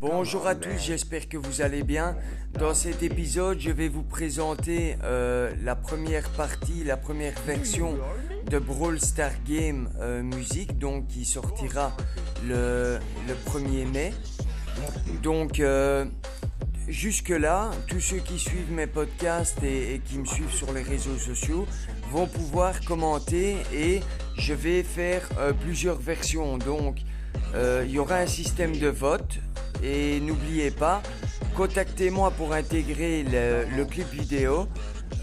Bonjour 0.00 0.46
à 0.46 0.54
tous, 0.54 0.78
j'espère 0.78 1.28
que 1.28 1.36
vous 1.36 1.60
allez 1.60 1.82
bien. 1.82 2.16
Dans 2.56 2.72
cet 2.72 3.02
épisode, 3.02 3.58
je 3.58 3.72
vais 3.72 3.88
vous 3.88 4.04
présenter 4.04 4.96
euh, 5.02 5.52
la 5.64 5.74
première 5.74 6.30
partie, 6.30 6.84
la 6.84 6.96
première 6.96 7.34
version 7.40 7.98
de 8.48 8.60
Brawl 8.60 9.00
Star 9.00 9.32
Game 9.44 9.90
euh, 9.98 10.22
Music, 10.22 10.78
donc 10.78 11.08
qui 11.08 11.24
sortira 11.24 11.96
le, 12.46 13.00
1er 13.46 13.90
mai. 13.90 14.14
Donc, 15.20 15.58
euh, 15.58 16.04
jusque-là, 16.86 17.72
tous 17.88 18.00
ceux 18.00 18.18
qui 18.18 18.38
suivent 18.38 18.70
mes 18.70 18.86
podcasts 18.86 19.64
et, 19.64 19.94
et, 19.94 19.98
qui 19.98 20.20
me 20.20 20.26
suivent 20.26 20.54
sur 20.54 20.72
les 20.72 20.82
réseaux 20.82 21.18
sociaux 21.18 21.66
vont 22.12 22.28
pouvoir 22.28 22.84
commenter 22.84 23.56
et 23.74 23.98
je 24.36 24.54
vais 24.54 24.84
faire 24.84 25.28
plusieurs 25.60 25.98
versions. 25.98 26.56
Donc, 26.56 26.98
il 27.84 27.90
y 27.90 27.98
aura 27.98 28.18
un 28.18 28.28
système 28.28 28.76
de 28.76 28.86
vote 28.86 29.40
et 29.82 30.20
n'oubliez 30.20 30.70
pas, 30.70 31.02
contactez-moi 31.56 32.30
pour 32.32 32.52
intégrer 32.52 33.24
le, 33.24 33.84
clip 33.84 34.08
vidéo. 34.12 34.68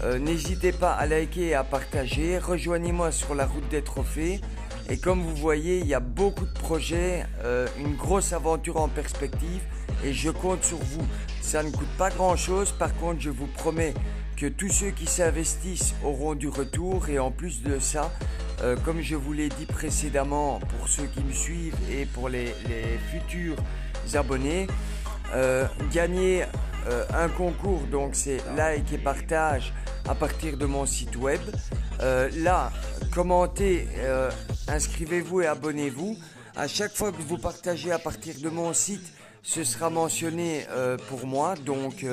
Euh, 0.02 0.18
n'hésitez 0.18 0.72
pas 0.72 0.92
à 0.92 1.06
liker 1.06 1.48
et 1.48 1.54
à 1.54 1.64
partager. 1.64 2.38
Rejoignez-moi 2.38 3.12
sur 3.12 3.34
la 3.34 3.46
route 3.46 3.68
des 3.68 3.82
trophées. 3.82 4.40
Et 4.88 4.98
comme 4.98 5.22
vous 5.22 5.34
voyez, 5.34 5.78
il 5.78 5.86
y 5.86 5.94
a 5.94 6.00
beaucoup 6.00 6.44
de 6.44 6.52
projets, 6.52 7.24
euh, 7.42 7.66
une 7.78 7.96
grosse 7.96 8.32
aventure 8.32 8.76
en 8.76 8.88
perspective 8.88 9.62
et 10.04 10.12
je 10.12 10.30
compte 10.30 10.62
sur 10.62 10.78
vous. 10.78 11.06
Ça 11.40 11.62
ne 11.62 11.70
coûte 11.70 11.88
pas 11.98 12.10
grand-chose, 12.10 12.72
par 12.72 12.94
contre 12.96 13.20
je 13.20 13.30
vous 13.30 13.46
promets 13.46 13.94
que 14.36 14.46
tous 14.46 14.68
ceux 14.68 14.90
qui 14.90 15.06
s'investissent 15.06 15.94
auront 16.04 16.34
du 16.34 16.48
retour 16.48 17.08
et 17.08 17.18
en 17.18 17.30
plus 17.30 17.62
de 17.62 17.78
ça, 17.78 18.12
euh, 18.62 18.76
comme 18.84 19.00
je 19.00 19.16
vous 19.16 19.32
l'ai 19.32 19.48
dit 19.48 19.66
précédemment 19.66 20.60
pour 20.60 20.88
ceux 20.88 21.06
qui 21.06 21.20
me 21.20 21.32
suivent 21.32 21.76
et 21.90 22.04
pour 22.04 22.28
les 22.28 22.54
futurs 23.10 23.56
abonnés. 24.14 24.66
Euh, 25.34 25.66
gagner 25.92 26.44
euh, 26.88 27.04
un 27.12 27.28
concours, 27.28 27.82
donc 27.90 28.14
c'est 28.14 28.38
like 28.56 28.92
et 28.92 28.98
partage 28.98 29.72
à 30.08 30.14
partir 30.14 30.56
de 30.56 30.66
mon 30.66 30.86
site 30.86 31.16
web. 31.16 31.40
Euh, 32.00 32.30
là, 32.36 32.70
commentez, 33.12 33.88
inscrivez-vous 34.68 35.42
et 35.42 35.46
abonnez-vous. 35.46 36.16
À 36.54 36.68
chaque 36.68 36.94
fois 36.94 37.12
que 37.12 37.20
vous 37.20 37.38
partagez 37.38 37.90
à 37.90 37.98
partir 37.98 38.34
de 38.40 38.48
mon 38.48 38.72
site, 38.72 39.12
ce 39.42 39.62
sera 39.64 39.90
mentionné 39.90 40.66
pour 41.08 41.26
moi. 41.26 41.54
Donc, 41.64 42.04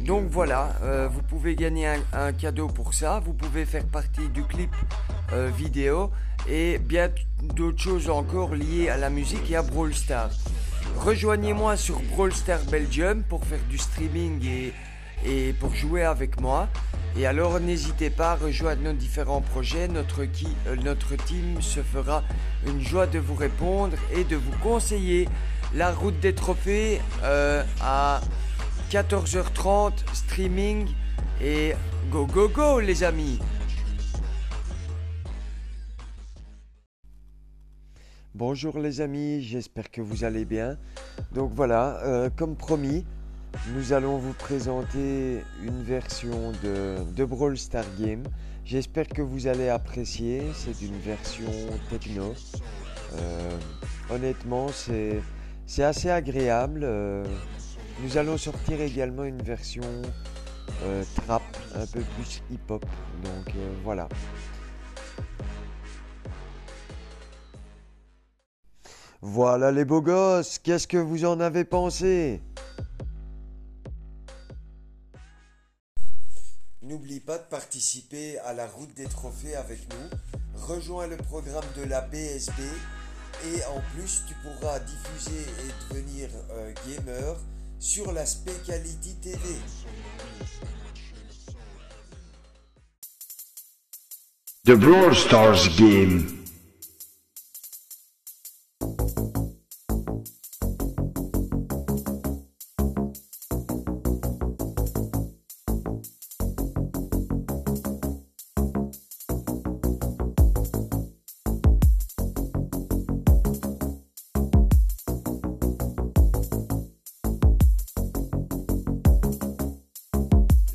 donc 0.00 0.26
voilà, 0.30 0.70
vous 1.10 1.22
pouvez 1.22 1.54
gagner 1.54 1.88
un, 2.12 2.32
cadeau 2.32 2.68
pour 2.68 2.94
ça. 2.94 3.20
Vous 3.24 3.34
pouvez 3.34 3.64
faire 3.64 3.84
partie 3.84 4.28
du 4.28 4.42
clip 4.44 4.74
vidéo 5.56 6.10
et 6.48 6.78
bien 6.78 7.10
d'autres 7.42 7.80
choses 7.80 8.08
encore 8.08 8.54
liées 8.54 8.88
à 8.88 8.96
la 8.96 9.10
musique 9.10 9.50
et 9.50 9.56
à 9.56 9.62
Brawl 9.62 9.94
Stars. 9.94 10.30
Rejoignez-moi 10.96 11.76
sur 11.76 12.00
Brawl 12.00 12.32
Star 12.32 12.60
Belgium 12.70 13.22
pour 13.22 13.44
faire 13.44 13.60
du 13.68 13.78
streaming 13.78 14.44
et, 14.46 14.72
et 15.26 15.52
pour 15.52 15.74
jouer 15.74 16.02
avec 16.02 16.40
moi. 16.40 16.68
Et 17.16 17.26
alors 17.26 17.60
n'hésitez 17.60 18.10
pas 18.10 18.32
à 18.32 18.34
rejoindre 18.36 18.82
nos 18.82 18.92
différents 18.92 19.40
projets. 19.40 19.86
Notre, 19.86 20.24
qui, 20.24 20.48
euh, 20.66 20.76
notre 20.76 21.14
team 21.16 21.60
se 21.60 21.80
fera 21.80 22.24
une 22.66 22.80
joie 22.80 23.06
de 23.06 23.18
vous 23.18 23.34
répondre 23.34 23.96
et 24.12 24.24
de 24.24 24.36
vous 24.36 24.56
conseiller. 24.62 25.28
La 25.74 25.92
route 25.92 26.18
des 26.20 26.34
trophées 26.34 27.00
euh, 27.22 27.62
à 27.80 28.20
14h30 28.90 29.92
streaming 30.12 30.88
et 31.42 31.74
go 32.10 32.26
go 32.26 32.48
go 32.48 32.80
les 32.80 33.02
amis 33.02 33.38
Bonjour 38.36 38.80
les 38.80 39.00
amis, 39.00 39.42
j'espère 39.42 39.92
que 39.92 40.00
vous 40.00 40.24
allez 40.24 40.44
bien. 40.44 40.76
Donc 41.36 41.52
voilà, 41.54 42.00
euh, 42.04 42.30
comme 42.34 42.56
promis, 42.56 43.04
nous 43.72 43.92
allons 43.92 44.18
vous 44.18 44.32
présenter 44.32 45.38
une 45.62 45.84
version 45.84 46.50
de, 46.64 47.24
Brawl 47.24 47.56
Star 47.56 47.84
Game. 47.96 48.24
J'espère 48.64 49.06
que 49.06 49.22
vous 49.22 49.46
allez 49.46 49.68
apprécier, 49.68 50.42
c'est 50.52 50.82
une 50.82 50.98
version 50.98 51.48
techno. 51.90 52.34
Euh, 53.12 53.56
honnêtement, 54.10 54.66
c'est 54.72 55.84
assez 55.84 56.10
agréable. 56.10 56.80
Euh, 56.82 57.24
nous 58.02 58.18
allons 58.18 58.36
sortir 58.36 58.80
également 58.80 59.22
une 59.22 59.42
version 59.42 59.84
trap, 61.14 61.42
un 61.76 61.86
peu 61.86 62.00
plus 62.00 62.42
hip-hop. 62.50 62.84
Donc 63.22 63.54
voilà. 63.84 64.08
Voilà 69.26 69.72
les 69.72 69.86
beaux 69.86 70.02
gosses, 70.02 70.58
qu'est-ce 70.58 70.86
que 70.86 70.98
vous 70.98 71.24
en 71.24 71.40
avez 71.40 71.64
pensé? 71.64 72.42
N'oublie 76.82 77.20
pas 77.20 77.38
de 77.38 77.44
participer 77.44 78.38
à 78.40 78.52
la 78.52 78.66
route 78.66 78.92
des 78.94 79.06
trophées 79.06 79.56
avec 79.56 79.80
nous. 79.90 80.18
Rejoins 80.66 81.06
le 81.06 81.16
programme 81.16 81.64
de 81.74 81.84
la 81.84 82.02
BSB 82.02 82.52
et 83.46 83.64
en 83.64 83.80
plus 83.94 84.24
tu 84.28 84.34
pourras 84.42 84.78
diffuser 84.80 85.40
et 85.40 85.94
devenir 85.94 86.28
un 86.50 86.90
gamer 86.90 87.34
sur 87.78 88.12
la 88.12 88.26
Speciality 88.26 89.14
TV. 89.22 89.38
The 94.66 94.72
Brawl 94.72 95.16
Stars 95.16 95.74
Game. 95.78 96.43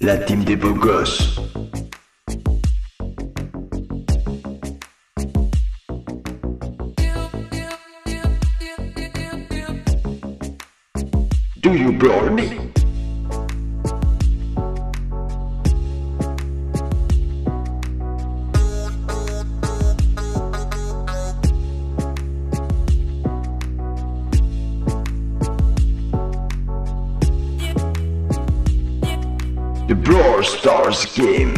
La 0.10 0.18
team 0.18 0.44
des 0.44 0.56
beaux 0.56 0.74
gosses. 0.74 1.40
Do 11.62 11.76
you 11.76 11.92
brawl 11.92 12.32
me? 12.32 12.69
The 29.90 29.96
Brawl 29.96 30.44
Stars 30.44 31.08
Game. 31.16 31.56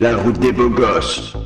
La 0.00 0.16
route 0.16 0.40
des 0.40 0.50
beaux 0.50 0.68
gosses. 0.68 1.36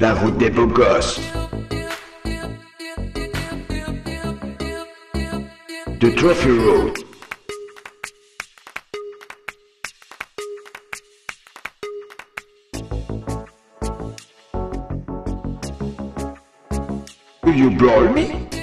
La 0.00 0.14
route 0.14 0.38
des 0.38 0.48
beaux 0.48 0.66
gosses. 0.66 1.20
The 6.00 6.16
Trophy 6.16 6.48
Road. 6.52 6.96
You 17.44 17.68
me? 18.14 18.59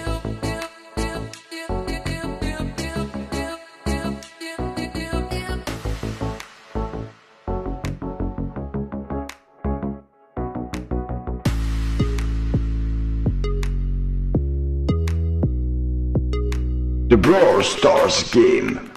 The 17.18 17.24
Brawl 17.24 17.64
Stars 17.64 18.32
game. 18.32 18.92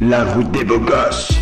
La 0.00 0.24
route 0.34 0.52
des 0.52 0.64
beaux 0.64 0.78
gosses. 0.80 1.32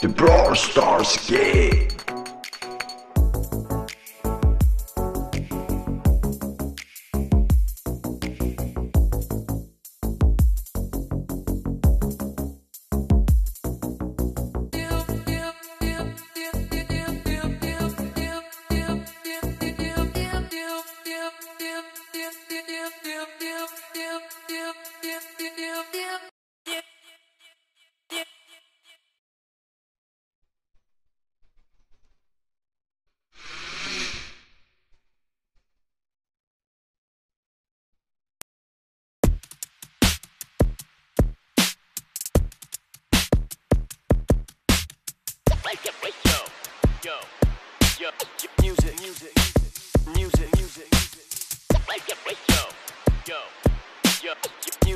The 0.00 0.08
Brawl 0.08 0.56
Stars 0.56 1.16
game. 1.28 1.97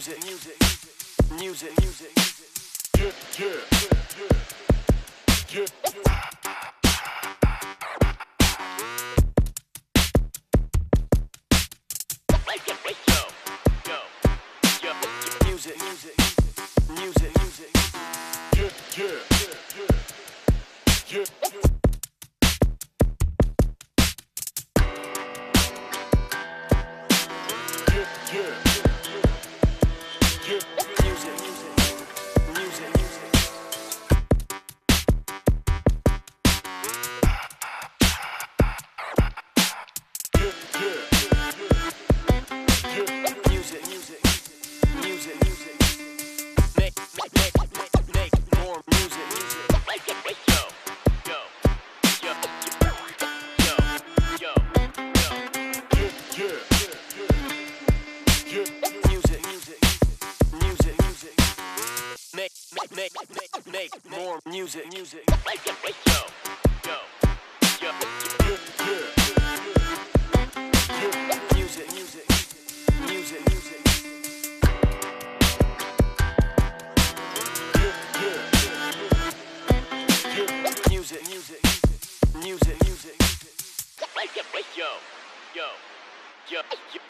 music, 0.00 0.24
music, 0.24 0.56
music. 1.38 2.12
Music, 2.96 3.99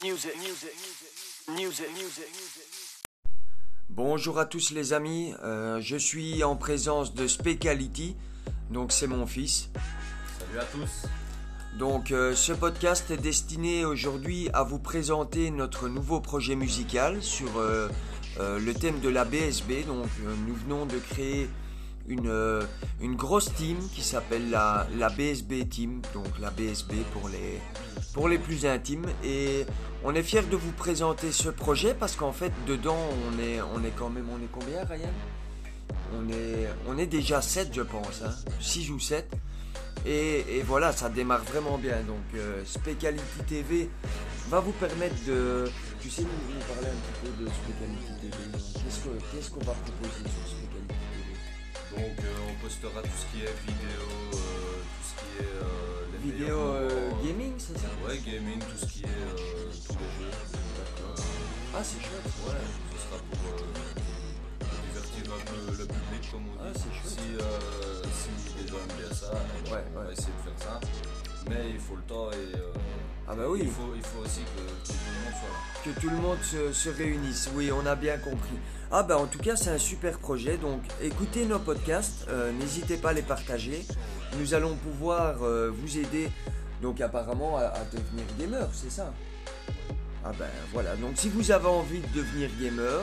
music, 0.02 0.32
music, 0.36 0.70
music, 1.48 1.86
music. 1.94 2.24
Bonjour 3.88 4.38
à 4.38 4.44
tous 4.44 4.72
les 4.72 4.92
amis, 4.92 5.34
euh, 5.42 5.80
je 5.80 5.96
suis 5.96 6.44
en 6.44 6.56
présence 6.56 7.14
de 7.14 7.26
Specality, 7.26 8.16
donc 8.70 8.92
c'est 8.92 9.06
mon 9.06 9.26
fils. 9.26 9.70
Salut 10.38 10.58
à 10.58 10.64
tous. 10.64 11.08
Donc 11.78 12.10
euh, 12.10 12.34
ce 12.34 12.52
podcast 12.52 13.10
est 13.10 13.16
destiné 13.16 13.84
aujourd'hui 13.84 14.50
à 14.52 14.64
vous 14.64 14.78
présenter 14.78 15.50
notre 15.50 15.88
nouveau 15.88 16.20
projet 16.20 16.56
musical 16.56 17.22
sur 17.22 17.58
euh, 17.58 17.88
euh, 18.38 18.58
le 18.58 18.74
thème 18.74 19.00
de 19.00 19.08
la 19.08 19.24
BSB. 19.24 19.86
Donc 19.86 20.06
euh, 20.24 20.34
nous 20.46 20.54
venons 20.54 20.86
de 20.86 20.98
créer 20.98 21.48
une, 22.08 22.28
euh, 22.28 22.62
une 23.00 23.14
grosse 23.14 23.52
team 23.54 23.76
qui 23.94 24.02
s'appelle 24.02 24.50
la, 24.50 24.86
la 24.98 25.08
BSB 25.08 25.68
Team, 25.68 26.02
donc 26.14 26.26
la 26.40 26.50
BSB 26.50 26.92
pour 27.12 27.28
les, 27.28 27.60
pour 28.14 28.28
les 28.28 28.38
plus 28.38 28.66
intimes. 28.66 29.06
Et 29.24 29.64
on 30.04 30.14
est 30.14 30.22
fiers 30.22 30.42
de 30.42 30.56
vous 30.56 30.72
présenter 30.72 31.30
ce 31.32 31.48
projet 31.50 31.94
parce 31.94 32.16
qu'en 32.16 32.32
fait 32.32 32.52
dedans 32.66 32.98
on 33.28 33.38
est, 33.42 33.60
on 33.74 33.84
est 33.84 33.92
quand 33.96 34.10
même, 34.10 34.26
on 34.30 34.42
est 34.42 34.48
combien 34.50 34.84
Ryan? 34.84 35.12
On 36.18 36.28
est, 36.28 36.68
on 36.88 36.98
est 36.98 37.06
déjà 37.06 37.40
7 37.40 37.68
je 37.72 37.82
pense, 37.82 38.22
hein, 38.24 38.34
6 38.60 38.90
ou 38.90 38.98
7. 38.98 39.30
Et, 40.06 40.56
et 40.56 40.62
voilà, 40.62 40.92
ça 40.92 41.10
démarre 41.10 41.44
vraiment 41.44 41.76
bien. 41.76 42.00
Donc, 42.06 42.16
euh, 42.34 42.62
Specality 42.64 43.22
TV 43.46 43.90
va 44.48 44.58
vous 44.60 44.72
permettre 44.72 45.14
de. 45.26 45.70
Tu 46.00 46.08
sais, 46.08 46.22
nous, 46.22 46.28
nous 46.54 46.60
parler 46.74 46.88
un 46.88 46.96
petit 46.96 47.20
peu 47.36 47.44
de 47.44 47.50
Specality 47.50 48.20
TV. 48.22 48.58
Qu'est-ce 48.82 49.00
que- 49.00 49.36
qu'est-ce 49.36 49.50
qu'on 49.50 49.60
va 49.60 49.72
proposer 49.74 50.22
sur 50.22 50.48
Specality 50.48 50.88
TV 50.88 51.19
Donc 51.90 52.16
euh, 52.24 52.48
on 52.50 52.54
postera 52.62 53.02
tout 53.02 53.08
ce 53.18 53.26
qui 53.36 53.42
est 53.44 53.54
vidéo, 53.66 54.06
euh, 54.34 54.36
tout 54.80 55.04
ce 55.08 55.12
qui 55.20 55.30
est 55.42 55.54
euh, 55.62 56.06
les 56.12 56.18
Vidéo 56.30 56.58
gaming, 57.24 57.54
c'est 57.58 57.78
ça 57.78 57.88
Ouais, 58.06 58.18
gaming, 58.18 58.58
tout 58.60 58.78
ce 58.78 58.86
qui 58.86 59.00
est 59.02 59.06
tous 59.06 59.94
les 59.98 60.26
jeux. 60.26 60.30
Ah, 61.74 61.82
c'est 61.82 62.00
chouette. 62.00 62.28
ouais, 62.46 62.64
ce 62.92 62.98
sera 63.06 63.18
pour 63.30 63.66
divertir 64.84 65.32
un 65.32 65.40
peu 65.46 65.60
le 65.78 65.86
public 65.86 66.30
comme 66.30 66.46
on 66.48 66.62
Ah, 66.62 66.70
dit. 66.72 66.80
c'est 66.82 66.94
chouette. 67.00 67.44
Si, 68.12 68.50
si 68.50 68.62
les 68.62 68.68
gens 68.68 68.76
aiment 68.76 68.96
bien 68.98 69.12
ça, 69.16 69.32
on 69.66 69.70
va 69.70 70.12
essayer 70.12 70.28
de 70.28 70.50
faire 70.50 70.58
ça. 70.58 70.80
Mais 71.48 71.70
il 71.72 71.78
faut 71.80 71.96
le 71.96 72.02
temps 72.02 72.30
et 72.30 72.56
euh, 72.56 72.72
Ah, 73.28 73.34
bah 73.34 73.44
oui. 73.48 73.60
il, 73.64 73.68
faut, 73.70 73.92
il 73.96 74.02
faut 74.02 74.20
aussi 74.24 74.40
que, 74.40 74.60
que 74.60 74.92
tout 74.92 74.98
le 75.00 75.20
monde 75.24 75.32
soit 75.40 75.48
là. 75.48 75.94
que 75.94 76.00
tout 76.00 76.10
le 76.10 76.16
monde 76.16 76.38
se, 76.42 76.72
se 76.72 76.88
réunisse. 76.90 77.50
Oui, 77.54 77.70
on 77.72 77.86
a 77.86 77.94
bien 77.96 78.18
compris. 78.18 78.56
Ah 78.92 79.02
bah 79.04 79.16
en 79.18 79.26
tout 79.26 79.38
cas 79.38 79.54
c'est 79.56 79.70
un 79.70 79.78
super 79.78 80.18
projet. 80.18 80.56
Donc 80.58 80.82
écoutez 81.00 81.44
nos 81.46 81.58
podcasts, 81.60 82.26
euh, 82.28 82.50
n'hésitez 82.52 82.96
pas 82.96 83.10
à 83.10 83.12
les 83.12 83.22
partager. 83.22 83.84
Nous 84.38 84.54
allons 84.54 84.76
pouvoir 84.76 85.42
euh, 85.42 85.70
vous 85.72 85.96
aider 85.98 86.28
donc 86.82 87.00
apparemment 87.00 87.56
à, 87.58 87.62
à 87.66 87.84
devenir 87.92 88.24
gamer, 88.38 88.68
c'est 88.72 88.90
ça? 88.90 89.12
Ah 90.24 90.32
ben 90.38 90.46
voilà. 90.72 90.96
Donc 90.96 91.12
si 91.14 91.28
vous 91.28 91.50
avez 91.50 91.66
envie 91.68 92.00
de 92.00 92.18
devenir 92.20 92.50
gamer, 92.60 93.00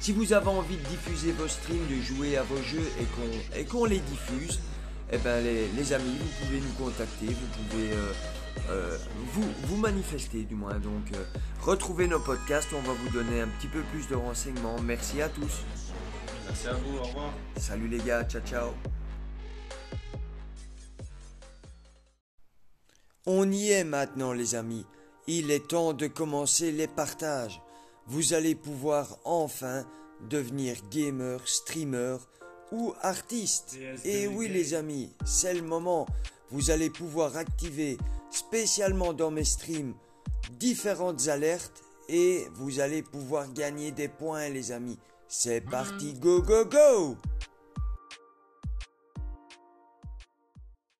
Si 0.00 0.12
vous 0.12 0.32
avez 0.34 0.48
envie 0.48 0.76
de 0.76 0.84
diffuser 0.88 1.32
vos 1.32 1.48
streams, 1.48 1.86
de 1.88 2.02
jouer 2.02 2.36
à 2.36 2.42
vos 2.42 2.60
jeux 2.62 2.88
et 3.00 3.04
qu'on 3.14 3.58
et 3.58 3.64
qu'on 3.64 3.84
les 3.86 4.00
diffuse, 4.00 4.58
eh 5.10 5.18
ben 5.18 5.42
les, 5.42 5.68
les 5.68 5.92
amis, 5.92 6.16
vous 6.18 6.44
pouvez 6.44 6.60
nous 6.60 6.72
contacter, 6.72 7.26
vous 7.26 7.62
pouvez 7.68 7.92
euh, 7.92 8.12
euh, 8.70 8.98
vous, 9.32 9.44
vous 9.64 9.76
manifester 9.76 10.42
du 10.42 10.54
moins. 10.54 10.78
Donc 10.78 11.12
euh, 11.12 11.24
retrouvez 11.62 12.08
nos 12.08 12.20
podcasts, 12.20 12.72
on 12.72 12.80
va 12.80 12.92
vous 12.92 13.10
donner 13.10 13.40
un 13.40 13.48
petit 13.48 13.68
peu 13.68 13.82
plus 13.92 14.08
de 14.08 14.14
renseignements. 14.14 14.80
Merci 14.80 15.20
à 15.22 15.28
tous. 15.28 15.62
Merci 16.46 16.68
à 16.68 16.74
vous, 16.74 16.98
au 16.98 17.02
revoir. 17.02 17.32
Salut 17.56 17.88
les 17.88 17.98
gars, 17.98 18.24
ciao 18.24 18.42
ciao. 18.42 18.70
On 23.26 23.50
y 23.50 23.70
est 23.70 23.84
maintenant 23.84 24.32
les 24.32 24.54
amis. 24.54 24.84
Il 25.26 25.50
est 25.50 25.68
temps 25.68 25.94
de 25.94 26.06
commencer 26.06 26.72
les 26.72 26.86
partages. 26.86 27.62
Vous 28.06 28.34
allez 28.34 28.54
pouvoir 28.54 29.16
enfin 29.24 29.86
devenir 30.28 30.76
gamer, 30.90 31.40
streamer 31.46 32.18
ou 32.74 32.94
artiste. 33.02 33.76
Et 34.04 34.26
oui 34.26 34.48
les 34.48 34.74
amis, 34.74 35.10
c'est 35.24 35.54
le 35.54 35.62
moment. 35.62 36.06
Vous 36.50 36.70
allez 36.70 36.90
pouvoir 36.90 37.36
activer 37.36 37.96
spécialement 38.30 39.12
dans 39.12 39.30
mes 39.30 39.44
streams 39.44 39.94
différentes 40.58 41.28
alertes 41.28 41.82
et 42.08 42.44
vous 42.54 42.80
allez 42.80 43.02
pouvoir 43.02 43.52
gagner 43.52 43.92
des 43.92 44.08
points 44.08 44.48
les 44.48 44.72
amis. 44.72 44.98
C'est 45.28 45.60
parti, 45.60 46.14
go 46.14 46.42
go 46.42 46.64
go 46.64 47.16